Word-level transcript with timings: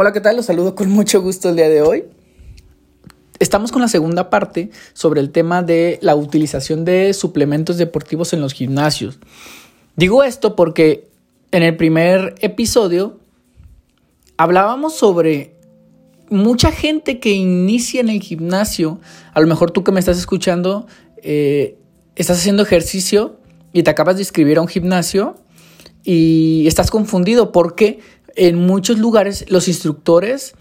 Hola, 0.00 0.12
¿qué 0.12 0.20
tal? 0.20 0.36
Los 0.36 0.46
saludo 0.46 0.76
con 0.76 0.88
mucho 0.90 1.20
gusto 1.20 1.48
el 1.48 1.56
día 1.56 1.68
de 1.68 1.82
hoy. 1.82 2.04
Estamos 3.40 3.72
con 3.72 3.82
la 3.82 3.88
segunda 3.88 4.30
parte 4.30 4.70
sobre 4.92 5.20
el 5.20 5.30
tema 5.30 5.64
de 5.64 5.98
la 6.02 6.14
utilización 6.14 6.84
de 6.84 7.12
suplementos 7.12 7.78
deportivos 7.78 8.32
en 8.32 8.40
los 8.40 8.52
gimnasios. 8.52 9.18
Digo 9.96 10.22
esto 10.22 10.54
porque 10.54 11.08
en 11.50 11.64
el 11.64 11.76
primer 11.76 12.36
episodio 12.42 13.18
hablábamos 14.36 14.94
sobre 14.94 15.56
mucha 16.30 16.70
gente 16.70 17.18
que 17.18 17.32
inicia 17.32 18.00
en 18.00 18.10
el 18.10 18.20
gimnasio. 18.20 19.00
A 19.34 19.40
lo 19.40 19.48
mejor 19.48 19.72
tú 19.72 19.82
que 19.82 19.90
me 19.90 19.98
estás 19.98 20.16
escuchando, 20.16 20.86
eh, 21.24 21.76
estás 22.14 22.38
haciendo 22.38 22.62
ejercicio 22.62 23.40
y 23.72 23.82
te 23.82 23.90
acabas 23.90 24.14
de 24.14 24.22
inscribir 24.22 24.58
a 24.58 24.60
un 24.60 24.68
gimnasio 24.68 25.34
y 26.04 26.68
estás 26.68 26.92
confundido 26.92 27.50
porque 27.50 27.98
en 28.38 28.56
muchos 28.56 28.98
lugares 28.98 29.44
los 29.48 29.68
instructores 29.68 30.54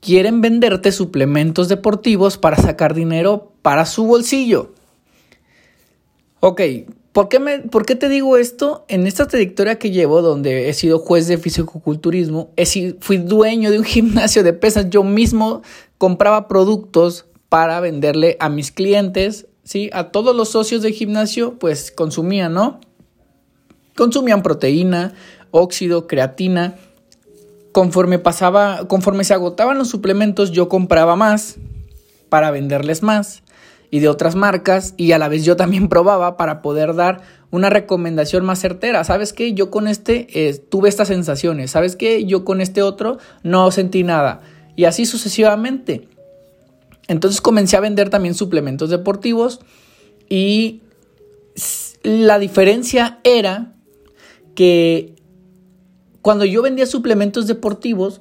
quieren 0.00 0.40
venderte 0.40 0.92
suplementos 0.92 1.68
deportivos 1.68 2.38
para 2.38 2.56
sacar 2.56 2.94
dinero 2.94 3.52
para 3.62 3.84
su 3.84 4.06
bolsillo. 4.06 4.72
Ok, 6.38 6.60
¿por 7.12 7.28
qué, 7.28 7.40
me, 7.40 7.58
¿por 7.58 7.84
qué 7.84 7.96
te 7.96 8.08
digo 8.08 8.36
esto? 8.36 8.84
En 8.88 9.08
esta 9.08 9.26
trayectoria 9.26 9.78
que 9.78 9.90
llevo, 9.90 10.22
donde 10.22 10.68
he 10.68 10.74
sido 10.74 11.00
juez 11.00 11.26
de 11.26 11.38
fisicoculturismo, 11.38 12.50
he 12.56 12.94
fui 13.00 13.16
dueño 13.18 13.72
de 13.72 13.78
un 13.78 13.84
gimnasio 13.96 14.44
de 14.44 14.52
pesas, 14.52 14.88
yo 14.88 15.02
mismo 15.02 15.62
compraba 15.98 16.46
productos 16.46 17.26
para 17.48 17.80
venderle 17.80 18.36
a 18.38 18.48
mis 18.48 18.70
clientes, 18.70 19.46
¿sí? 19.64 19.90
A 19.92 20.12
todos 20.12 20.36
los 20.36 20.50
socios 20.50 20.82
del 20.82 20.92
gimnasio, 20.92 21.58
pues 21.58 21.90
consumían, 21.90 22.54
¿no? 22.54 22.80
Consumían 23.96 24.42
proteína, 24.42 25.14
óxido, 25.50 26.06
creatina 26.06 26.76
Conforme 27.76 28.18
pasaba, 28.18 28.88
conforme 28.88 29.22
se 29.22 29.34
agotaban 29.34 29.76
los 29.76 29.90
suplementos, 29.90 30.50
yo 30.50 30.66
compraba 30.66 31.14
más 31.14 31.56
para 32.30 32.50
venderles 32.50 33.02
más 33.02 33.42
y 33.90 33.98
de 33.98 34.08
otras 34.08 34.34
marcas 34.34 34.94
y 34.96 35.12
a 35.12 35.18
la 35.18 35.28
vez 35.28 35.44
yo 35.44 35.56
también 35.56 35.88
probaba 35.90 36.38
para 36.38 36.62
poder 36.62 36.94
dar 36.94 37.20
una 37.50 37.68
recomendación 37.68 38.46
más 38.46 38.60
certera. 38.60 39.04
¿Sabes 39.04 39.34
qué? 39.34 39.52
Yo 39.52 39.70
con 39.70 39.88
este 39.88 40.26
eh, 40.32 40.54
tuve 40.54 40.88
estas 40.88 41.08
sensaciones. 41.08 41.70
¿Sabes 41.70 41.96
qué? 41.96 42.24
Yo 42.24 42.46
con 42.46 42.62
este 42.62 42.80
otro 42.80 43.18
no 43.42 43.70
sentí 43.70 44.04
nada. 44.04 44.40
Y 44.74 44.86
así 44.86 45.04
sucesivamente. 45.04 46.08
Entonces 47.08 47.42
comencé 47.42 47.76
a 47.76 47.80
vender 47.80 48.08
también 48.08 48.32
suplementos 48.32 48.88
deportivos 48.88 49.60
y 50.30 50.80
la 52.02 52.38
diferencia 52.38 53.20
era 53.22 53.74
que 54.54 55.15
cuando 56.26 56.44
yo 56.44 56.60
vendía 56.60 56.86
suplementos 56.86 57.46
deportivos, 57.46 58.20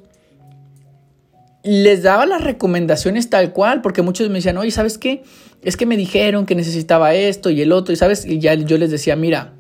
les 1.64 2.04
daba 2.04 2.28
las 2.28 2.44
recomendaciones 2.44 3.32
tal 3.32 3.52
cual, 3.52 3.82
porque 3.82 4.04
muchos 4.04 4.30
me 4.30 4.36
decían, 4.36 4.60
oye, 4.60 4.70
¿sabes 4.70 5.00
qué? 5.00 5.24
Es 5.64 5.76
que 5.76 5.88
me 5.88 5.98
dijeron 5.98 6.46
que 6.46 6.54
necesitaba 6.54 7.16
esto 7.16 7.50
y 7.50 7.64
el 7.64 7.72
otro, 7.72 7.94
y 7.94 7.96
sabes, 7.96 8.24
y 8.24 8.38
ya 8.38 8.54
yo 8.54 8.78
les 8.78 8.92
decía, 8.92 9.16
mira, 9.16 9.56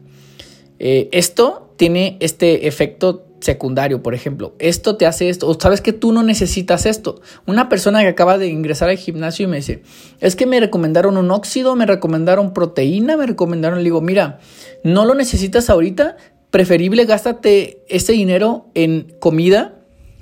eh, 0.78 1.10
esto 1.12 1.74
tiene 1.76 2.18
este 2.20 2.68
efecto 2.68 3.26
secundario, 3.40 4.04
por 4.04 4.14
ejemplo, 4.14 4.54
esto 4.60 4.96
te 4.96 5.08
hace 5.08 5.30
esto, 5.30 5.48
o 5.48 5.60
sabes 5.60 5.82
que 5.82 5.94
tú 5.94 6.12
no 6.12 6.22
necesitas 6.22 6.86
esto. 6.86 7.22
Una 7.48 7.68
persona 7.68 8.02
que 8.02 8.10
acaba 8.10 8.38
de 8.38 8.48
ingresar 8.48 8.90
al 8.90 8.98
gimnasio 8.98 9.46
y 9.46 9.48
me 9.48 9.58
dice, 9.58 9.82
es 10.20 10.36
que 10.36 10.46
me 10.46 10.60
recomendaron 10.60 11.18
un 11.18 11.32
óxido, 11.32 11.76
me 11.76 11.88
recomendaron 11.88 12.54
proteína, 12.54 13.18
me 13.18 13.26
recomendaron, 13.26 13.80
le 13.80 13.86
digo, 13.86 14.02
mira, 14.02 14.40
no 14.84 15.04
lo 15.06 15.16
necesitas 15.16 15.72
ahorita, 15.72 16.18
preferible 16.56 17.04
gástate 17.04 17.84
ese 17.90 18.14
dinero 18.14 18.68
en 18.76 19.14
comida, 19.20 19.74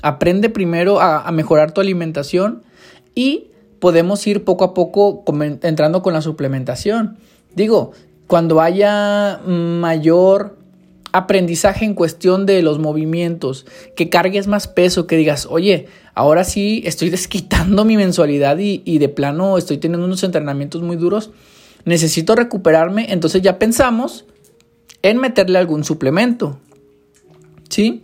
aprende 0.01 0.49
primero 0.49 0.99
a, 0.99 1.31
mejorar 1.31 1.73
tu 1.73 1.79
alimentación 1.79 2.63
y 3.13 3.51
podemos 3.77 4.25
ir 4.25 4.43
poco 4.43 4.63
a 4.63 4.73
poco 4.73 5.23
entrando 5.61 6.01
con 6.01 6.11
la 6.11 6.23
suplementación. 6.23 7.19
Digo, 7.53 7.91
cuando 8.25 8.61
haya 8.61 9.41
mayor 9.45 10.57
aprendizaje 11.11 11.85
en 11.85 11.93
cuestión 11.93 12.47
de 12.47 12.63
los 12.63 12.79
movimientos, 12.79 13.67
que 13.95 14.09
cargues 14.09 14.47
más 14.47 14.67
peso, 14.67 15.05
que 15.05 15.17
digas, 15.17 15.47
oye, 15.47 15.85
ahora 16.15 16.45
sí 16.45 16.81
estoy 16.87 17.09
desquitando 17.11 17.85
mi 17.85 17.95
mensualidad 17.95 18.57
y, 18.57 18.81
y, 18.85 18.97
de 18.97 19.09
plano 19.09 19.59
estoy 19.59 19.77
teniendo 19.77 20.07
unos 20.07 20.23
entrenamientos 20.23 20.81
muy 20.81 20.95
duros, 20.95 21.29
necesito 21.85 22.33
recuperarme, 22.33 23.13
entonces 23.13 23.43
ya 23.43 23.59
pensamos 23.59 24.25
en 25.03 25.17
meterle 25.17 25.59
algún 25.59 25.83
suplemento. 25.83 26.59
¿Sí? 27.69 28.03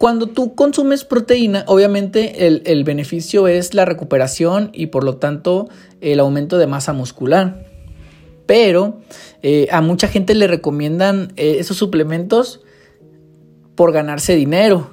Cuando 0.00 0.28
tú 0.28 0.54
consumes 0.54 1.04
proteína, 1.04 1.64
obviamente 1.66 2.46
el, 2.46 2.84
beneficio 2.84 3.48
es 3.48 3.74
la 3.74 3.84
recuperación 3.84 4.70
y 4.72 4.86
por 4.86 5.04
lo 5.04 5.18
tanto 5.18 5.68
el 6.00 6.20
aumento 6.20 6.56
de 6.56 6.66
masa 6.66 6.94
muscular. 6.94 7.66
Pero 8.46 9.00
eh, 9.42 9.68
a 9.70 9.82
mucha 9.82 10.08
gente 10.08 10.34
le 10.34 10.46
recomiendan 10.46 11.34
eh, 11.36 11.56
esos 11.58 11.76
suplementos 11.76 12.62
por 13.74 13.92
ganarse 13.92 14.34
dinero. 14.36 14.90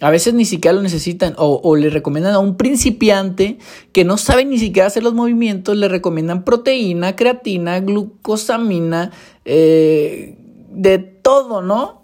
A 0.00 0.10
veces 0.10 0.34
ni 0.34 0.44
siquiera 0.44 0.74
lo 0.74 0.82
necesitan 0.82 1.34
o, 1.38 1.74
le 1.76 1.88
recomiendan 1.88 2.34
a 2.34 2.38
un 2.38 2.56
principiante 2.56 3.58
que 3.92 4.04
no 4.04 4.18
sabe 4.18 4.44
ni 4.44 4.58
siquiera 4.58 4.88
hacer 4.88 5.02
los 5.02 5.14
movimientos, 5.14 5.76
le 5.76 5.88
recomiendan 5.88 6.44
proteína, 6.44 7.16
creatina, 7.16 7.80
glucosamina, 7.80 9.10
eh, 9.46 10.36
de 10.70 10.98
todo, 10.98 11.62
¿no? 11.62 12.02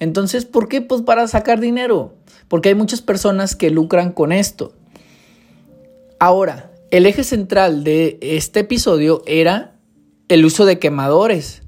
Entonces, 0.00 0.44
¿por 0.44 0.68
qué? 0.68 0.80
Pues 0.80 1.02
para 1.02 1.28
sacar 1.28 1.60
dinero, 1.60 2.14
porque 2.48 2.70
hay 2.70 2.74
muchas 2.74 3.00
personas 3.00 3.54
que 3.54 3.70
lucran 3.70 4.10
con 4.12 4.32
esto. 4.32 4.72
Ahora, 6.18 6.72
el 6.90 7.06
eje 7.06 7.22
central 7.22 7.84
de 7.84 8.18
este 8.20 8.60
episodio 8.60 9.22
era 9.26 9.76
el 10.28 10.44
uso 10.44 10.64
de 10.64 10.80
quemadores 10.80 11.62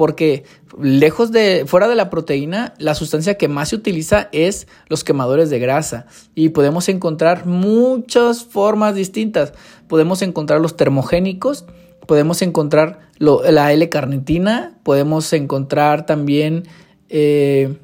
porque 0.00 0.44
lejos 0.80 1.30
de, 1.30 1.64
fuera 1.66 1.86
de 1.86 1.94
la 1.94 2.08
proteína, 2.08 2.72
la 2.78 2.94
sustancia 2.94 3.36
que 3.36 3.48
más 3.48 3.68
se 3.68 3.76
utiliza 3.76 4.30
es 4.32 4.66
los 4.88 5.04
quemadores 5.04 5.50
de 5.50 5.58
grasa 5.58 6.06
y 6.34 6.48
podemos 6.48 6.88
encontrar 6.88 7.44
muchas 7.44 8.42
formas 8.42 8.94
distintas. 8.94 9.52
Podemos 9.88 10.22
encontrar 10.22 10.62
los 10.62 10.74
termogénicos, 10.74 11.66
podemos 12.06 12.40
encontrar 12.40 13.10
la 13.18 13.74
L-carnitina, 13.74 14.78
podemos 14.84 15.34
encontrar 15.34 16.06
también 16.06 16.66
eh, 17.10 17.76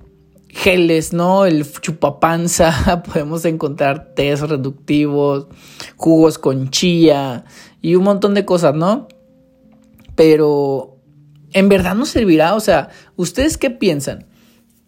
geles, 0.48 1.12
¿no? 1.12 1.44
El 1.44 1.71
chupapanza, 1.71 3.03
podemos 3.12 3.44
encontrar 3.44 4.15
tés 4.15 4.41
reductivos, 4.41 5.48
jugos 5.97 6.38
con 6.38 6.71
chía 6.71 7.44
y 7.83 7.94
un 7.94 8.04
montón 8.04 8.33
de 8.33 8.47
cosas, 8.47 8.75
¿no? 8.75 9.06
Pero 10.15 10.96
¿En 11.56 11.71
verdad 11.71 11.94
nos 11.94 12.11
servirá? 12.11 12.55
O 12.55 12.61
sea, 12.61 12.91
¿ustedes 13.17 13.56
qué 13.56 13.71
piensan? 13.71 14.27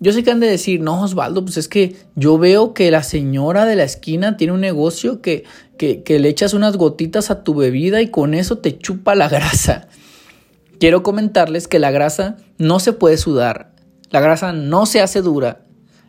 Yo 0.00 0.12
sé 0.12 0.22
que 0.22 0.30
han 0.30 0.38
de 0.38 0.50
decir, 0.50 0.80
no, 0.80 1.00
Osvaldo, 1.00 1.42
pues 1.42 1.56
es 1.56 1.66
que 1.66 1.96
yo 2.14 2.36
veo 2.36 2.74
que 2.74 2.90
la 2.90 3.02
señora 3.02 3.64
de 3.64 3.74
la 3.74 3.84
esquina 3.84 4.36
tiene 4.36 4.52
un 4.52 4.60
negocio 4.60 5.22
que, 5.22 5.44
que, 5.78 6.02
que 6.02 6.18
le 6.18 6.28
echas 6.28 6.52
unas 6.52 6.76
gotitas 6.76 7.30
a 7.30 7.42
tu 7.42 7.54
bebida 7.54 8.02
y 8.02 8.10
con 8.10 8.34
eso 8.34 8.58
te 8.58 8.76
chupa 8.76 9.14
la 9.14 9.30
grasa. 9.30 9.88
Quiero 10.78 11.02
comentarles 11.02 11.68
que 11.68 11.78
la 11.78 11.90
grasa 11.90 12.36
no 12.58 12.80
se 12.80 12.92
puede 12.92 13.16
sudar, 13.16 13.72
la 14.10 14.20
grasa 14.20 14.52
no 14.52 14.84
se 14.84 15.00
hace 15.00 15.22
dura, 15.22 15.62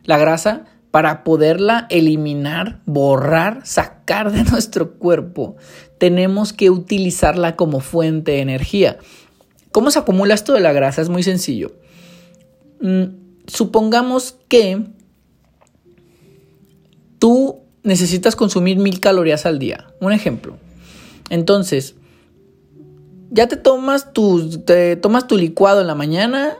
la 0.04 0.18
grasa 0.18 0.66
para 0.90 1.24
poderla 1.24 1.86
eliminar, 1.88 2.82
borrar, 2.84 3.62
sacar 3.64 4.30
de 4.30 4.44
nuestro 4.50 4.98
cuerpo, 4.98 5.56
tenemos 5.96 6.52
que 6.52 6.68
utilizarla 6.68 7.56
como 7.56 7.80
fuente 7.80 8.32
de 8.32 8.40
energía. 8.40 8.98
¿Cómo 9.72 9.90
se 9.90 9.98
acumula 9.98 10.34
esto 10.34 10.52
de 10.52 10.60
la 10.60 10.72
grasa? 10.72 11.02
Es 11.02 11.08
muy 11.08 11.22
sencillo. 11.22 11.72
Mm, 12.80 13.04
supongamos 13.46 14.36
que 14.48 14.84
tú 17.18 17.60
necesitas 17.82 18.36
consumir 18.36 18.78
mil 18.78 19.00
calorías 19.00 19.46
al 19.46 19.58
día. 19.58 19.86
Un 20.00 20.12
ejemplo. 20.12 20.56
Entonces, 21.28 21.94
ya 23.30 23.46
te 23.46 23.56
tomas 23.56 24.12
tu, 24.12 24.60
te 24.60 24.96
tomas 24.96 25.26
tu 25.26 25.36
licuado 25.36 25.80
en 25.80 25.86
la 25.86 25.94
mañana 25.94 26.58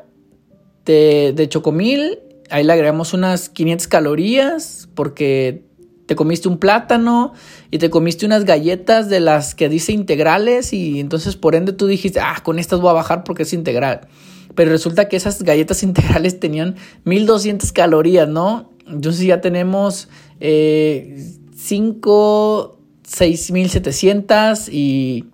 de, 0.84 1.32
de 1.34 1.48
chocomil. 1.48 2.20
Ahí 2.48 2.64
le 2.64 2.72
agregamos 2.72 3.12
unas 3.12 3.48
500 3.48 3.88
calorías 3.88 4.88
porque 4.94 5.64
te 6.10 6.16
comiste 6.16 6.48
un 6.48 6.58
plátano 6.58 7.34
y 7.70 7.78
te 7.78 7.88
comiste 7.88 8.26
unas 8.26 8.44
galletas 8.44 9.08
de 9.08 9.20
las 9.20 9.54
que 9.54 9.68
dice 9.68 9.92
integrales 9.92 10.72
y 10.72 10.98
entonces 10.98 11.36
por 11.36 11.54
ende 11.54 11.72
tú 11.72 11.86
dijiste, 11.86 12.18
ah, 12.18 12.40
con 12.42 12.58
estas 12.58 12.80
voy 12.80 12.90
a 12.90 12.94
bajar 12.94 13.22
porque 13.22 13.44
es 13.44 13.52
integral. 13.52 14.08
Pero 14.56 14.72
resulta 14.72 15.08
que 15.08 15.14
esas 15.14 15.40
galletas 15.44 15.82
integrales 15.84 16.40
tenían 16.40 16.74
1200 17.04 17.70
calorías, 17.70 18.28
¿no? 18.28 18.72
Entonces 18.88 19.24
ya 19.24 19.40
tenemos 19.40 20.08
eh, 20.40 21.16
5, 21.54 22.80
6700 23.04 24.68
y, 24.68 25.26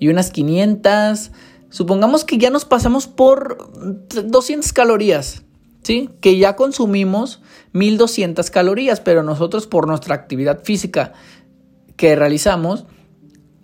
y 0.00 0.08
unas 0.08 0.30
500. 0.30 1.30
Supongamos 1.68 2.24
que 2.24 2.38
ya 2.38 2.48
nos 2.48 2.64
pasamos 2.64 3.06
por 3.06 3.70
200 4.08 4.72
calorías. 4.72 5.42
Que 6.20 6.38
ya 6.38 6.56
consumimos 6.56 7.40
1200 7.72 8.50
calorías, 8.50 9.00
pero 9.00 9.22
nosotros 9.22 9.66
por 9.66 9.86
nuestra 9.86 10.14
actividad 10.14 10.62
física 10.62 11.12
que 11.96 12.14
realizamos, 12.14 12.86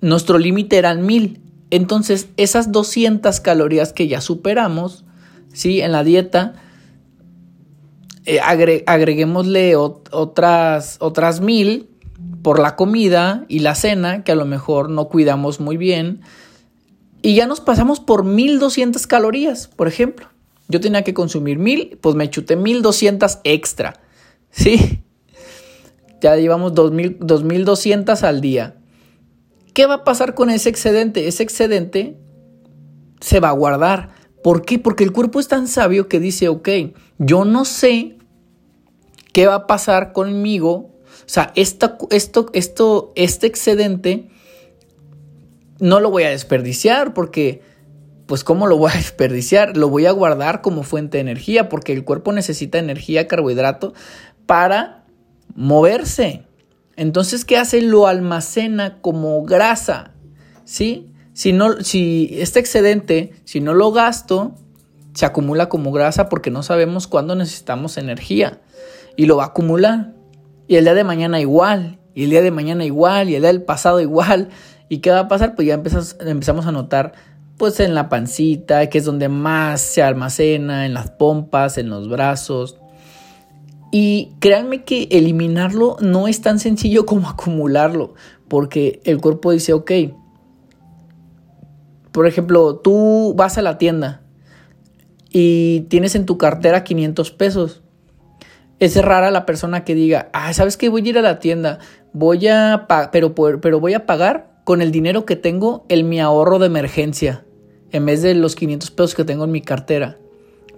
nuestro 0.00 0.38
límite 0.38 0.76
eran 0.76 1.06
1000. 1.06 1.41
Entonces, 1.71 2.29
esas 2.37 2.73
200 2.73 3.41
calorías 3.41 3.93
que 3.93 4.09
ya 4.09 4.21
superamos, 4.21 5.05
¿sí? 5.53 5.81
En 5.81 5.93
la 5.93 6.05
dieta, 6.05 6.55
eh, 8.27 8.41
agreguémosle 8.41 9.77
otras, 9.77 10.97
otras 11.00 11.41
1000 11.41 11.91
por 12.43 12.59
la 12.59 12.77
comida 12.77 13.44
y 13.49 13.61
la 13.61 13.75
cena, 13.75 14.25
que 14.25 14.32
a 14.32 14.37
lo 14.37 14.44
mejor 14.44 14.91
no 14.91 15.09
cuidamos 15.09 15.61
muy 15.61 15.77
bien, 15.77 16.20
y 17.23 17.35
ya 17.35 17.47
nos 17.47 17.61
pasamos 17.61 18.00
por 18.00 18.25
1200 18.25 19.06
calorías, 19.06 19.69
por 19.69 19.88
ejemplo. 19.88 20.34
Yo 20.69 20.81
tenía 20.81 21.03
que 21.03 21.15
consumir 21.15 21.59
1000, 21.59 21.99
pues 22.01 22.15
me 22.15 22.31
chuté 22.31 22.57
1200 22.57 23.39
extra. 23.45 24.01
¿Sí? 24.51 25.01
Ya 26.21 26.37
llevamos 26.37 26.75
2000, 26.75 27.19
2200 27.21 28.23
al 28.23 28.41
día. 28.41 28.77
¿Qué 29.75 29.87
va 29.87 29.95
a 29.95 30.05
pasar 30.05 30.35
con 30.35 30.51
ese 30.51 30.69
excedente? 30.69 31.27
Ese 31.27 31.43
excedente 31.43 32.17
se 33.21 33.41
va 33.41 33.49
a 33.49 33.53
guardar. 33.53 34.11
¿Por 34.43 34.65
qué? 34.65 34.79
Porque 34.79 35.05
el 35.05 35.13
cuerpo 35.13 35.41
es 35.41 35.49
tan 35.49 35.69
sabio 35.69 36.09
que 36.09 36.21
dice, 36.21 36.49
ok, 36.49 36.69
yo 37.19 37.45
no 37.45 37.65
sé 37.65 38.17
qué 39.33 39.47
va 39.47 39.55
a 39.55 39.67
pasar 39.67 40.13
conmigo. 40.13 40.73
O 40.73 41.29
sea, 41.29 41.53
esto, 41.57 41.97
esto, 42.11 42.51
esto, 42.53 43.13
este 43.17 43.47
excedente 43.47 44.29
no 45.81 46.01
lo 46.01 46.11
voy 46.11 46.23
a 46.23 46.31
desperdiciar 46.31 47.15
porque, 47.15 47.63
pues, 48.26 48.44
¿cómo 48.44 48.67
lo 48.67 48.76
voy 48.76 48.93
a 48.93 48.94
desperdiciar? 48.99 49.76
Lo 49.76 49.88
voy 49.88 50.06
a 50.06 50.12
guardar 50.12 50.62
como 50.62 50.82
fuente 50.82 51.19
de 51.19 51.23
energía 51.23 51.69
porque 51.69 51.93
el 51.93 52.05
cuerpo 52.05 52.32
necesita 52.32 52.79
energía, 52.79 53.29
carbohidrato 53.29 53.94
para 54.47 55.05
moverse. 55.55 56.47
Entonces, 56.97 57.44
¿qué 57.44 57.56
hace? 57.56 57.82
Lo 57.82 58.06
almacena 58.06 59.00
como 59.00 59.43
grasa, 59.44 60.12
¿sí? 60.65 61.11
Si, 61.32 61.53
no, 61.53 61.81
si 61.81 62.31
este 62.32 62.61
excedente, 62.61 63.32
si 63.44 63.61
no 63.61 63.75
lo 63.75 63.91
gasto, 63.91 64.55
se 65.15 65.27
acumula 65.27 65.69
como 65.69 65.91
grasa 65.91 66.29
porque 66.29 66.50
no 66.50 66.62
sabemos 66.62 67.09
cuándo 67.09 67.35
necesitamos 67.35 67.99
energía 67.99 68.61
y 69.17 69.27
lo 69.27 69.37
va 69.37 69.44
a 69.44 69.47
acumular. 69.49 70.15
Y 70.69 70.77
el 70.77 70.85
día 70.85 70.94
de 70.94 71.05
mañana 71.05 71.41
igual, 71.41 71.99
y 72.15 72.25
el 72.25 72.31
día 72.31 72.43
de 72.43 72.50
mañana 72.50 72.85
igual, 72.85 73.29
y 73.29 73.35
el 73.35 73.43
día 73.43 73.50
del 73.53 73.62
pasado 73.62 74.00
igual. 74.00 74.49
¿Y 74.88 74.99
qué 74.99 75.11
va 75.11 75.20
a 75.20 75.29
pasar? 75.29 75.55
Pues 75.56 75.67
ya 75.67 75.75
empezamos 75.75 76.67
a 76.67 76.73
notar 76.73 77.12
pues 77.56 77.81
en 77.81 77.95
la 77.95 78.09
pancita, 78.09 78.89
que 78.89 78.99
es 78.99 79.05
donde 79.05 79.29
más 79.29 79.81
se 79.81 80.03
almacena, 80.03 80.87
en 80.87 80.95
las 80.95 81.11
pompas, 81.11 81.79
en 81.79 81.89
los 81.89 82.09
brazos, 82.09 82.79
y 83.91 84.33
créanme 84.41 84.83
que 84.83 85.06
eliminarlo 85.12 85.97
no 86.01 86.27
es 86.27 86.41
tan 86.41 86.59
sencillo 86.59 87.06
como 87.06 87.29
acumularlo, 87.29 88.15
porque 88.49 89.01
el 89.05 89.21
cuerpo 89.21 89.53
dice, 89.53 89.73
ok, 89.73 89.93
por 92.11 92.27
ejemplo, 92.27 92.77
tú 92.77 93.35
vas 93.37 93.59
a 93.59 93.62
la 93.62 93.79
tienda 93.79 94.23
y 95.31 95.81
tienes 95.89 96.15
en 96.15 96.27
tu 96.27 96.39
cartera 96.39 96.85
500 96.85 97.31
pesos. 97.33 97.83
Es 98.79 99.01
rara 99.03 99.33
la 99.33 99.47
persona 99.47 99.85
que 99.85 99.97
diga, 99.97 100.29
ah, 100.33 100.53
¿sabes 100.53 100.77
qué? 100.77 100.89
Voy 100.89 101.05
a 101.05 101.09
ir 101.09 101.19
a 101.19 101.23
la 101.23 101.41
tienda, 101.41 101.81
voy 102.12 102.47
a, 102.47 102.87
pero, 103.11 103.35
pero 103.35 103.81
voy 103.81 103.95
a 103.95 104.06
pagar 104.06 104.61
con 104.65 104.81
el 104.81 104.93
dinero 104.93 105.25
que 105.25 105.37
tengo 105.37 105.85
en 105.89 106.09
mi 106.09 106.21
ahorro 106.21 106.59
de 106.59 106.67
emergencia, 106.67 107.44
en 107.94 108.05
vez 108.06 108.23
de 108.23 108.35
los 108.35 108.56
500 108.56 108.91
pesos 108.91 109.14
que 109.14 109.25
tengo 109.25 109.44
en 109.44 109.52
mi 109.52 109.62
cartera. 109.62 110.19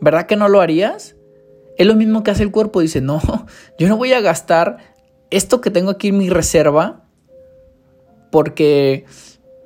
¿Verdad 0.02 0.26
que 0.26 0.36
no 0.36 0.48
lo 0.48 0.60
harías? 0.60 1.16
Es 1.78 1.86
lo 1.86 1.94
mismo 1.94 2.22
que 2.22 2.30
hace 2.30 2.42
el 2.42 2.50
cuerpo. 2.50 2.82
Dice, 2.82 3.00
no, 3.00 3.22
yo 3.78 3.88
no 3.88 3.96
voy 3.96 4.12
a 4.12 4.20
gastar 4.20 4.76
esto 5.30 5.62
que 5.62 5.70
tengo 5.70 5.90
aquí 5.90 6.08
en 6.08 6.18
mi 6.18 6.28
reserva 6.28 7.06
porque 8.30 9.06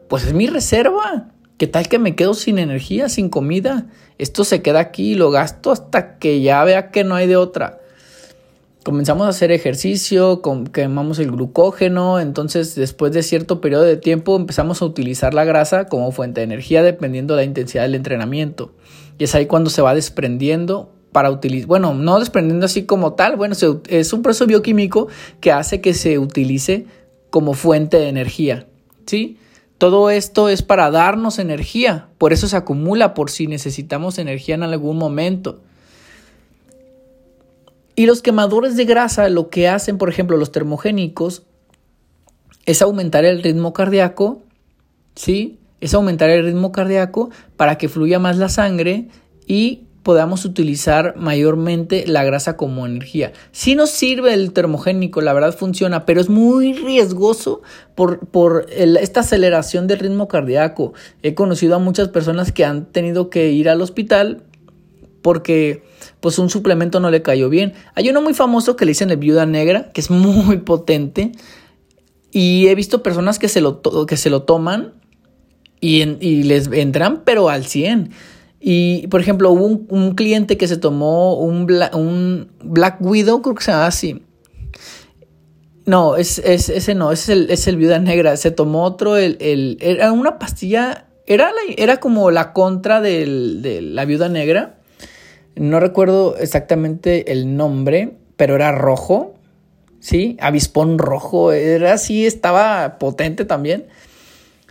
pues 0.08 0.24
es 0.26 0.32
mi 0.32 0.46
reserva. 0.46 1.32
¿Qué 1.58 1.66
tal 1.66 1.88
que 1.88 1.98
me 1.98 2.14
quedo 2.14 2.34
sin 2.34 2.56
energía, 2.56 3.08
sin 3.08 3.28
comida? 3.28 3.88
Esto 4.16 4.44
se 4.44 4.62
queda 4.62 4.78
aquí 4.78 5.12
y 5.12 5.14
lo 5.16 5.32
gasto 5.32 5.72
hasta 5.72 6.18
que 6.18 6.40
ya 6.42 6.62
vea 6.62 6.92
que 6.92 7.02
no 7.02 7.16
hay 7.16 7.26
de 7.26 7.36
otra. 7.36 7.80
Comenzamos 8.82 9.26
a 9.26 9.30
hacer 9.30 9.52
ejercicio, 9.52 10.40
quemamos 10.72 11.18
el 11.18 11.30
glucógeno, 11.30 12.18
entonces 12.18 12.74
después 12.74 13.12
de 13.12 13.22
cierto 13.22 13.60
periodo 13.60 13.82
de 13.82 13.98
tiempo 13.98 14.36
empezamos 14.36 14.80
a 14.80 14.86
utilizar 14.86 15.34
la 15.34 15.44
grasa 15.44 15.84
como 15.84 16.12
fuente 16.12 16.40
de 16.40 16.44
energía 16.44 16.82
dependiendo 16.82 17.34
de 17.34 17.42
la 17.42 17.44
intensidad 17.44 17.82
del 17.82 17.94
entrenamiento. 17.94 18.72
Y 19.18 19.24
es 19.24 19.34
ahí 19.34 19.44
cuando 19.44 19.68
se 19.68 19.82
va 19.82 19.94
desprendiendo 19.94 20.94
para 21.12 21.30
utilizar, 21.30 21.66
bueno, 21.68 21.92
no 21.92 22.20
desprendiendo 22.20 22.64
así 22.64 22.84
como 22.84 23.12
tal, 23.12 23.36
bueno, 23.36 23.54
es 23.88 24.12
un 24.14 24.22
proceso 24.22 24.46
bioquímico 24.46 25.08
que 25.40 25.52
hace 25.52 25.82
que 25.82 25.92
se 25.92 26.18
utilice 26.18 26.86
como 27.28 27.52
fuente 27.52 27.98
de 27.98 28.08
energía, 28.08 28.66
¿sí? 29.04 29.36
Todo 29.76 30.08
esto 30.08 30.48
es 30.48 30.62
para 30.62 30.90
darnos 30.90 31.38
energía, 31.38 32.08
por 32.16 32.32
eso 32.32 32.48
se 32.48 32.56
acumula 32.56 33.12
por 33.12 33.30
si 33.30 33.46
necesitamos 33.46 34.18
energía 34.18 34.54
en 34.54 34.62
algún 34.62 34.96
momento. 34.96 35.60
Y 38.00 38.06
los 38.06 38.22
quemadores 38.22 38.78
de 38.78 38.86
grasa 38.86 39.28
lo 39.28 39.50
que 39.50 39.68
hacen, 39.68 39.98
por 39.98 40.08
ejemplo, 40.08 40.38
los 40.38 40.52
termogénicos, 40.52 41.42
es 42.64 42.80
aumentar 42.80 43.26
el 43.26 43.42
ritmo 43.42 43.74
cardíaco, 43.74 44.40
¿sí? 45.14 45.58
Es 45.82 45.92
aumentar 45.92 46.30
el 46.30 46.46
ritmo 46.46 46.72
cardíaco 46.72 47.28
para 47.58 47.76
que 47.76 47.90
fluya 47.90 48.18
más 48.18 48.38
la 48.38 48.48
sangre 48.48 49.08
y 49.46 49.82
podamos 50.02 50.46
utilizar 50.46 51.14
mayormente 51.18 52.06
la 52.06 52.24
grasa 52.24 52.56
como 52.56 52.86
energía. 52.86 53.34
Si 53.52 53.74
nos 53.74 53.90
sirve 53.90 54.32
el 54.32 54.54
termogénico, 54.54 55.20
la 55.20 55.34
verdad 55.34 55.54
funciona, 55.54 56.06
pero 56.06 56.22
es 56.22 56.30
muy 56.30 56.72
riesgoso 56.72 57.60
por, 57.94 58.20
por 58.28 58.64
esta 58.70 59.20
aceleración 59.20 59.86
del 59.88 59.98
ritmo 59.98 60.26
cardíaco. 60.26 60.94
He 61.22 61.34
conocido 61.34 61.76
a 61.76 61.78
muchas 61.78 62.08
personas 62.08 62.50
que 62.50 62.64
han 62.64 62.86
tenido 62.86 63.28
que 63.28 63.50
ir 63.50 63.68
al 63.68 63.82
hospital 63.82 64.42
porque 65.22 65.82
pues 66.20 66.38
un 66.38 66.50
suplemento 66.50 67.00
no 67.00 67.10
le 67.10 67.22
cayó 67.22 67.48
bien. 67.48 67.72
Hay 67.94 68.08
uno 68.08 68.22
muy 68.22 68.34
famoso 68.34 68.76
que 68.76 68.84
le 68.84 68.90
dicen 68.90 69.10
el 69.10 69.16
viuda 69.16 69.46
negra, 69.46 69.90
que 69.92 70.00
es 70.00 70.10
muy 70.10 70.58
potente. 70.58 71.32
Y 72.30 72.68
he 72.68 72.74
visto 72.74 73.02
personas 73.02 73.38
que 73.38 73.48
se 73.48 73.60
lo, 73.60 73.82
que 74.06 74.16
se 74.16 74.30
lo 74.30 74.42
toman 74.42 74.94
y, 75.80 76.04
les 76.44 76.68
entran 76.72 77.22
pero 77.24 77.48
al 77.48 77.64
100. 77.64 78.10
Y, 78.60 79.06
por 79.06 79.20
ejemplo, 79.20 79.50
hubo 79.50 79.64
un, 79.88 80.14
cliente 80.14 80.58
que 80.58 80.68
se 80.68 80.76
tomó 80.76 81.34
un, 81.34 81.66
Black 82.62 83.00
Widow, 83.00 83.40
creo 83.40 83.54
que 83.54 83.64
se 83.64 83.72
llama 83.72 83.86
así. 83.86 84.22
No, 85.86 86.16
es, 86.16 86.38
ese 86.38 86.94
no, 86.94 87.10
es 87.10 87.28
el, 87.30 87.50
es 87.50 87.66
el 87.66 87.76
Viuda 87.76 87.98
Negra. 87.98 88.36
Se 88.36 88.50
tomó 88.50 88.84
otro, 88.84 89.16
el, 89.16 89.78
era 89.80 90.12
una 90.12 90.38
pastilla, 90.38 91.06
era 91.26 91.96
como 91.96 92.30
la 92.30 92.52
contra 92.52 93.00
de 93.00 93.80
la 93.82 94.04
Viuda 94.04 94.28
Negra. 94.28 94.79
No 95.56 95.80
recuerdo 95.80 96.36
exactamente 96.36 97.32
el 97.32 97.56
nombre, 97.56 98.16
pero 98.36 98.54
era 98.54 98.72
rojo, 98.72 99.34
¿sí? 99.98 100.36
Avispón 100.40 100.98
rojo, 100.98 101.52
era 101.52 101.94
así, 101.94 102.26
estaba 102.26 102.98
potente 102.98 103.44
también. 103.44 103.86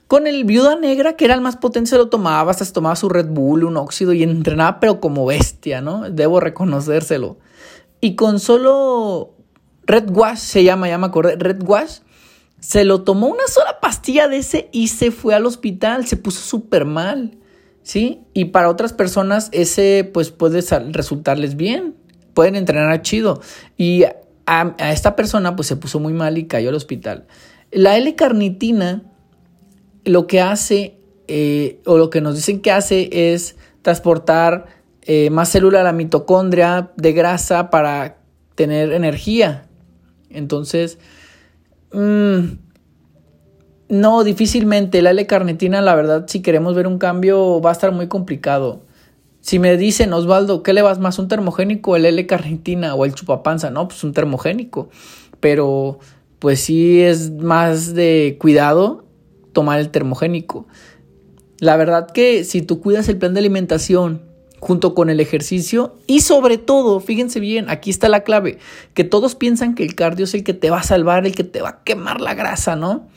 Con 0.07 0.25
el 0.25 0.43
Viuda 0.43 0.75
Negra, 0.75 1.13
que 1.13 1.25
era 1.25 1.35
el 1.35 1.41
más 1.41 1.57
potente, 1.57 1.91
se 1.91 1.97
lo 1.97 2.09
tomaba, 2.09 2.49
hasta 2.49 2.65
se 2.65 2.73
tomaba 2.73 2.95
su 2.95 3.09
Red 3.09 3.27
Bull, 3.27 3.63
un 3.63 3.77
óxido 3.77 4.11
y 4.13 4.23
entrenaba, 4.23 4.79
pero 4.79 4.99
como 4.99 5.25
bestia, 5.25 5.81
¿no? 5.81 6.09
Debo 6.09 6.39
reconocérselo. 6.39 7.37
Y 8.01 8.15
con 8.15 8.39
solo 8.39 9.35
Red 9.83 10.09
Wash, 10.09 10.39
se 10.39 10.63
llama, 10.63 10.89
ya 10.89 10.97
me 10.97 11.05
acordé, 11.05 11.35
Red 11.35 11.61
Wash, 11.63 11.99
se 12.59 12.83
lo 12.85 13.03
tomó 13.03 13.27
una 13.27 13.47
sola 13.47 13.79
pastilla 13.79 14.27
de 14.27 14.37
ese 14.37 14.69
y 14.71 14.87
se 14.87 15.11
fue 15.11 15.35
al 15.35 15.45
hospital, 15.45 16.07
se 16.07 16.17
puso 16.17 16.41
súper 16.41 16.85
mal, 16.85 17.37
¿sí? 17.83 18.21
Y 18.33 18.45
para 18.45 18.69
otras 18.69 18.93
personas 18.93 19.49
ese 19.51 20.09
pues 20.11 20.31
puede 20.31 20.61
resultarles 20.91 21.55
bien, 21.55 21.95
pueden 22.33 22.55
entrenar 22.55 23.01
chido. 23.01 23.41
Y 23.77 24.03
a, 24.45 24.75
esta 24.91 25.15
persona 25.15 25.55
pues 25.55 25.67
se 25.67 25.75
puso 25.75 25.99
muy 25.99 26.13
mal 26.13 26.37
y 26.37 26.45
cayó 26.45 26.69
al 26.69 26.75
hospital. 26.75 27.27
La 27.71 27.97
L-carnitina 27.97 29.03
lo 30.05 30.27
que 30.27 30.41
hace, 30.41 30.97
eh, 31.27 31.79
o 31.85 31.97
lo 31.97 32.09
que 32.09 32.21
nos 32.21 32.35
dicen 32.35 32.61
que 32.61 32.71
hace, 32.71 33.09
es 33.33 33.57
transportar 33.81 34.67
eh, 35.03 35.29
más 35.29 35.51
célula 35.51 35.81
a 35.81 35.83
la 35.83 35.93
mitocondria 35.93 36.91
de 36.95 37.13
grasa 37.13 37.69
para 37.69 38.17
tener 38.55 38.91
energía. 38.91 39.67
Entonces, 40.29 40.97
mm, 41.91 42.68
no, 43.89 44.23
difícilmente. 44.23 45.01
La 45.01 45.11
L-carnitina, 45.11 45.81
la 45.81 45.95
verdad, 45.95 46.25
si 46.27 46.41
queremos 46.41 46.75
ver 46.75 46.87
un 46.87 46.97
cambio, 46.99 47.59
va 47.59 47.71
a 47.71 47.73
estar 47.73 47.91
muy 47.91 48.07
complicado. 48.07 48.81
Si 49.41 49.59
me 49.59 49.77
dicen, 49.77 50.13
Osvaldo, 50.13 50.63
¿qué 50.63 50.73
le 50.73 50.81
vas 50.81 50.99
más? 50.99 51.17
¿Un 51.19 51.27
termogénico, 51.27 51.95
el 51.95 52.05
L-carnitina 52.05 52.95
o 52.95 53.05
el 53.05 53.15
chupapanza? 53.15 53.69
No, 53.69 53.87
pues 53.87 54.03
un 54.03 54.13
termogénico. 54.13 54.89
Pero, 55.39 55.99
pues 56.39 56.59
sí 56.61 57.01
es 57.01 57.31
más 57.31 57.93
de 57.93 58.37
cuidado 58.39 59.05
tomar 59.53 59.79
el 59.79 59.89
termogénico. 59.89 60.67
La 61.59 61.75
verdad 61.75 62.07
que 62.11 62.43
si 62.43 62.61
tú 62.61 62.81
cuidas 62.81 63.09
el 63.09 63.17
plan 63.17 63.33
de 63.33 63.39
alimentación, 63.39 64.21
junto 64.59 64.93
con 64.93 65.09
el 65.09 65.19
ejercicio 65.19 65.95
y 66.05 66.19
sobre 66.19 66.57
todo, 66.57 66.99
fíjense 66.99 67.39
bien, 67.39 67.69
aquí 67.69 67.89
está 67.89 68.09
la 68.09 68.23
clave, 68.23 68.59
que 68.93 69.03
todos 69.03 69.35
piensan 69.35 69.73
que 69.73 69.83
el 69.83 69.95
cardio 69.95 70.25
es 70.25 70.33
el 70.33 70.43
que 70.43 70.53
te 70.53 70.69
va 70.69 70.79
a 70.79 70.83
salvar, 70.83 71.25
el 71.25 71.35
que 71.35 71.43
te 71.43 71.61
va 71.61 71.69
a 71.69 71.83
quemar 71.83 72.21
la 72.21 72.33
grasa, 72.33 72.75
¿no? 72.75 73.07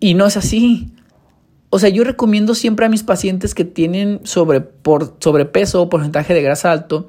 Y 0.00 0.14
no 0.14 0.26
es 0.26 0.36
así. 0.36 0.92
O 1.70 1.78
sea, 1.78 1.88
yo 1.88 2.04
recomiendo 2.04 2.54
siempre 2.54 2.86
a 2.86 2.88
mis 2.88 3.02
pacientes 3.02 3.54
que 3.54 3.64
tienen 3.64 4.20
sobre, 4.24 4.60
por, 4.60 5.16
sobrepeso 5.20 5.82
o 5.82 5.88
porcentaje 5.88 6.34
de 6.34 6.42
grasa 6.42 6.72
alto, 6.72 7.08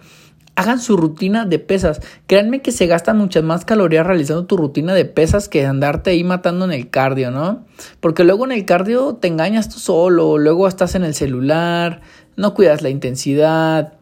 hagan 0.57 0.81
su 0.81 0.97
rutina 0.97 1.45
de 1.45 1.59
pesas. 1.59 2.01
Créanme 2.25 2.63
que 2.63 2.71
se 2.71 2.87
gastan 2.87 3.19
muchas 3.19 3.43
más 3.43 3.63
calorías 3.63 4.07
realizando 4.07 4.45
tu 4.47 4.57
rutina 4.57 4.95
de 4.95 5.05
pesas 5.05 5.47
que 5.47 5.65
andarte 5.65 6.09
ahí 6.09 6.23
matando 6.23 6.65
en 6.65 6.71
el 6.71 6.89
cardio, 6.89 7.29
¿no? 7.29 7.65
Porque 7.99 8.23
luego 8.23 8.43
en 8.45 8.51
el 8.51 8.65
cardio 8.65 9.15
te 9.21 9.27
engañas 9.27 9.69
tú 9.69 9.79
solo, 9.79 10.39
luego 10.39 10.67
estás 10.67 10.95
en 10.95 11.03
el 11.03 11.13
celular, 11.13 12.01
no 12.35 12.55
cuidas 12.55 12.81
la 12.81 12.89
intensidad 12.89 13.93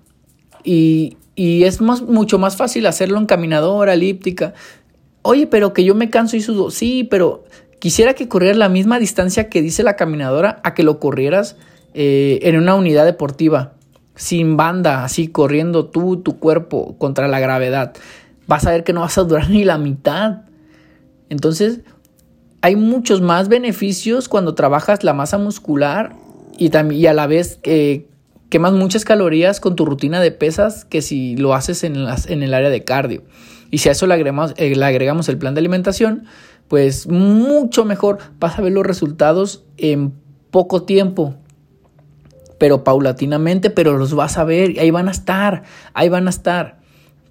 y, 0.64 1.18
es 1.36 1.82
mucho 1.82 2.40
más 2.40 2.56
fácil 2.56 2.86
hacerlo 2.86 3.18
en 3.18 3.26
caminadora, 3.26 3.94
elíptica. 3.94 4.54
Oye, 5.22 5.48
pero 5.48 5.74
que 5.74 5.84
yo 5.84 5.94
me 5.94 6.10
canso 6.10 6.38
y 6.38 6.42
sudo. 6.42 6.72
Sí, 6.72 7.04
pero 7.04 7.44
quisiera 7.86 8.16
que 8.16 8.28
corrieras 8.28 8.58
la 8.58 8.68
misma 8.68 8.98
distancia 8.98 9.48
que 9.48 9.62
dice 9.62 9.84
la 9.84 9.96
caminadora 9.96 10.60
a 10.64 10.74
que 10.74 10.82
lo 10.82 11.00
corrieras 11.00 11.56
eh, 11.94 12.40
en 12.42 12.58
una 12.58 12.74
unidad 12.74 13.06
deportiva 13.06 13.74
sin 14.16 14.58
banda, 14.58 15.04
así 15.04 15.28
corriendo 15.28 15.86
tú, 15.86 16.18
tu 16.18 16.40
cuerpo 16.40 16.98
contra 16.98 17.28
la 17.28 17.40
gravedad, 17.40 17.94
vas 18.48 18.66
a 18.66 18.72
ver 18.72 18.84
que 18.84 18.92
no 18.92 19.02
vas 19.02 19.20
a 19.20 19.24
durar 19.24 19.50
ni 19.52 19.66
la 19.66 19.78
mitad. 19.78 20.46
Entonces, 21.30 21.82
hay 22.62 22.76
muchos 22.76 23.22
más 23.22 23.50
beneficios 23.50 24.30
cuando 24.30 24.56
trabajas 24.56 25.04
la 25.04 25.14
masa 25.14 25.38
muscular 25.38 26.16
y, 26.58 26.72
y 26.92 27.06
a 27.06 27.14
la 27.14 27.28
vez 27.28 27.60
eh, 27.62 28.08
quemas 28.50 28.74
muchas 28.74 29.06
calorías 29.06 29.60
con 29.60 29.76
tu 29.76 29.86
rutina 29.86 30.20
de 30.22 30.32
pesas 30.32 30.86
que 30.86 31.04
si 31.04 31.36
lo 31.36 31.54
haces 31.54 31.84
en, 31.84 32.04
las, 32.04 32.28
en 32.32 32.42
el 32.42 32.56
área 32.56 32.72
de 32.72 32.84
cardio. 32.84 33.22
Y 33.70 33.78
si 33.78 33.90
a 33.90 33.92
eso 33.92 34.08
le 34.08 34.16
eh, 34.16 34.76
le 34.76 34.86
agregamos 34.86 35.30
el 35.30 35.38
plan 35.38 35.54
de 35.54 35.60
alimentación, 35.60 36.26
pues 36.68 37.08
mucho 37.08 37.86
mejor 37.86 38.18
vas 38.40 38.58
a 38.58 38.62
ver 38.62 38.72
los 38.72 38.86
resultados 38.86 39.64
en 39.78 40.14
poco 40.52 40.84
tiempo 40.84 41.36
pero 42.58 42.84
paulatinamente, 42.84 43.70
pero 43.70 43.98
los 43.98 44.14
vas 44.14 44.38
a 44.38 44.44
ver, 44.44 44.80
ahí 44.80 44.92
van 44.92 45.08
a 45.08 45.12
estar, 45.12 45.64
ahí 45.94 46.10
van 46.10 46.28
a 46.28 46.30
estar, 46.30 46.80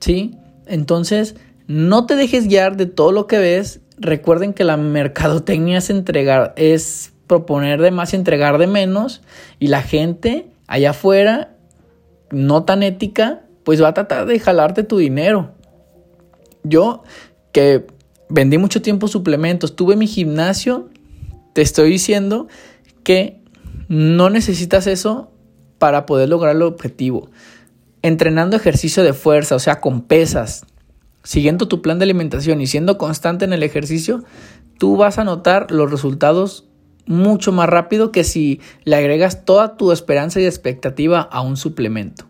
¿sí? 0.01 0.37
Entonces, 0.67 1.37
no 1.67 2.07
te 2.07 2.17
dejes 2.17 2.47
guiar 2.47 2.77
de 2.77 2.87
todo 2.87 3.13
lo 3.13 3.27
que 3.27 3.39
ves. 3.39 3.81
Recuerden 3.99 4.53
que 4.53 4.65
la 4.65 4.77
mercadotecnia 4.77 5.79
es 5.79 5.91
entregar, 5.91 6.53
es 6.57 7.13
proponer 7.27 7.81
de 7.81 7.91
más 7.91 8.13
y 8.13 8.17
entregar 8.17 8.59
de 8.59 8.67
menos, 8.67 9.23
y 9.59 9.69
la 9.69 9.83
gente 9.83 10.47
allá 10.67 10.91
afuera, 10.91 11.57
no 12.31 12.65
tan 12.65 12.83
ética, 12.83 13.43
pues 13.65 13.83
va 13.83 13.89
a 13.89 13.95
tratar 13.95 14.27
de 14.27 14.39
jalarte 14.39 14.83
tu 14.83 14.99
dinero. 14.99 15.53
Yo, 16.65 17.03
que 17.53 17.87
vendí 18.35 18.59
mucho 18.59 18.83
tiempo 18.83 19.07
suplementos, 19.07 19.77
tuve 19.77 19.95
mi 19.95 20.09
gimnasio, 20.09 20.89
te 21.53 21.63
estoy 21.63 21.89
diciendo 21.89 22.49
que 23.05 23.41
no 23.89 24.29
necesitas 24.29 24.89
eso 24.89 25.31
para 25.79 26.05
poder 26.05 26.29
lograr 26.29 26.57
el 26.57 26.63
objetivo. 26.63 27.31
Entrenando 28.03 28.57
ejercicio 28.57 29.05
de 29.05 29.13
fuerza, 29.13 29.55
o 29.55 29.61
sea, 29.61 29.81
con 29.81 30.03
pesas, 30.03 30.67
siguiendo 31.23 31.69
tu 31.69 31.81
plan 31.81 32.01
de 32.01 32.05
alimentación 32.05 32.61
y 32.61 32.67
siendo 32.67 32.99
constante 32.99 33.45
en 33.45 33.53
el 33.53 33.63
ejercicio, 33.63 34.25
tú 34.79 34.97
vas 34.97 35.19
a 35.19 35.25
notar 35.25 35.71
los 35.71 35.89
resultados 35.89 36.67
mucho 37.07 37.53
más 37.53 37.69
rápido 37.69 38.11
que 38.11 38.25
si 38.25 38.61
le 38.83 38.97
agregas 38.97 39.45
toda 39.45 39.77
tu 39.77 39.93
esperanza 39.93 40.41
y 40.41 40.47
expectativa 40.47 41.21
a 41.21 41.41
un 41.41 41.57
suplemento. 41.57 42.27